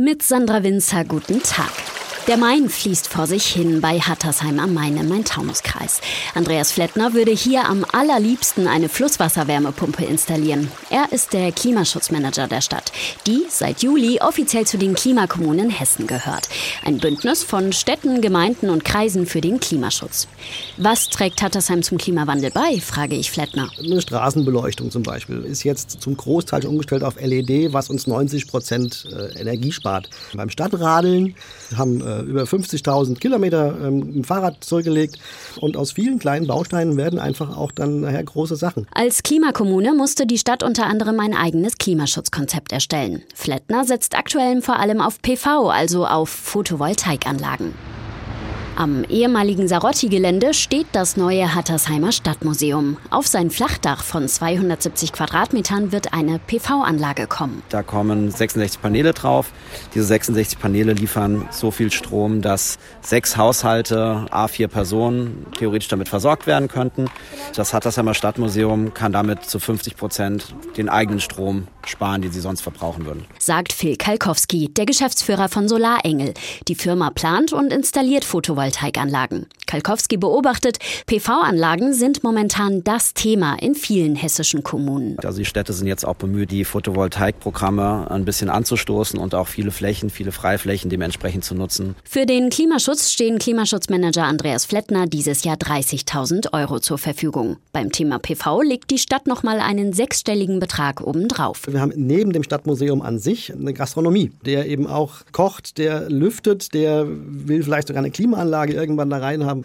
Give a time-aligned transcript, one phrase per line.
[0.00, 1.87] Mit Sandra Winzer, guten Tag.
[2.28, 6.02] Der Main fließt vor sich hin bei Hattersheim am Main im Main-Taunus-Kreis.
[6.34, 10.70] Andreas Flettner würde hier am allerliebsten eine Flusswasserwärmepumpe installieren.
[10.90, 12.92] Er ist der Klimaschutzmanager der Stadt,
[13.26, 16.50] die seit Juli offiziell zu den Klimakommunen Hessen gehört.
[16.84, 20.28] Ein Bündnis von Städten, Gemeinden und Kreisen für den Klimaschutz.
[20.76, 23.70] Was trägt Hattersheim zum Klimawandel bei, frage ich Flettner.
[23.78, 29.08] Eine Straßenbeleuchtung zum Beispiel ist jetzt zum Großteil umgestellt auf LED, was uns 90 Prozent
[29.10, 30.10] äh, Energie spart.
[30.34, 31.34] Beim Stadtradeln
[31.74, 35.18] haben über 50.000 Kilometer ähm, im Fahrrad zurückgelegt.
[35.60, 38.86] Und aus vielen kleinen Bausteinen werden einfach auch dann nachher große Sachen.
[38.94, 43.22] Als Klimakommune musste die Stadt unter anderem ein eigenes Klimaschutzkonzept erstellen.
[43.34, 47.72] Flettner setzt aktuell vor allem auf PV, also auf Photovoltaikanlagen.
[48.78, 52.96] Am ehemaligen Sarotti-Gelände steht das neue Hattersheimer Stadtmuseum.
[53.10, 57.64] Auf sein Flachdach von 270 Quadratmetern wird eine PV-Anlage kommen.
[57.70, 59.50] Da kommen 66 Paneele drauf.
[59.96, 66.46] Diese 66 Paneele liefern so viel Strom, dass sechs Haushalte, A4 Personen theoretisch damit versorgt
[66.46, 67.06] werden könnten.
[67.56, 72.60] Das Hattersheimer Stadtmuseum kann damit zu 50 Prozent den eigenen Strom sparen, den sie sonst
[72.60, 73.24] verbrauchen würden.
[73.38, 76.34] Sagt Phil Kalkowski, der Geschäftsführer von Solarengel.
[76.68, 79.46] Die Firma plant und installiert Photovoltaik Photovoltaikanlagen.
[79.68, 85.16] Kalkowski beobachtet, PV-Anlagen sind momentan das Thema in vielen hessischen Kommunen.
[85.18, 89.70] Also die Städte sind jetzt auch bemüht, die Photovoltaikprogramme ein bisschen anzustoßen und auch viele
[89.70, 91.94] Flächen, viele Freiflächen dementsprechend zu nutzen.
[92.04, 97.58] Für den Klimaschutz stehen Klimaschutzmanager Andreas Flettner dieses Jahr 30.000 Euro zur Verfügung.
[97.72, 101.62] Beim Thema PV legt die Stadt noch mal einen sechsstelligen Betrag obendrauf.
[101.68, 106.72] Wir haben neben dem Stadtmuseum an sich eine Gastronomie, der eben auch kocht, der lüftet,
[106.74, 109.57] der will vielleicht sogar eine Klimaanlage Anlage irgendwann da rein haben.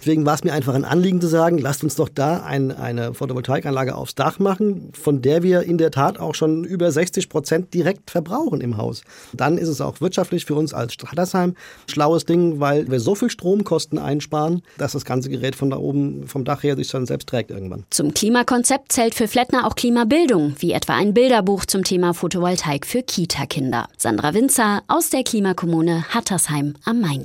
[0.00, 3.14] Deswegen war es mir einfach ein Anliegen zu sagen, lasst uns doch da ein, eine
[3.14, 7.74] Photovoltaikanlage aufs Dach machen, von der wir in der Tat auch schon über 60 Prozent
[7.74, 9.02] direkt verbrauchen im Haus.
[9.32, 11.54] Dann ist es auch wirtschaftlich für uns als Strattersheim
[11.88, 16.26] schlaues Ding, weil wir so viel Stromkosten einsparen, dass das ganze Gerät von da oben
[16.26, 17.84] vom Dach her sich dann selbst trägt irgendwann.
[17.90, 23.02] Zum Klimakonzept zählt für Flettner auch Klimabildung, wie etwa ein Bilderbuch zum Thema Photovoltaik für
[23.02, 23.88] Kita-Kinder.
[23.96, 27.24] Sandra Winzer aus der Klimakommune Hattersheim am Main.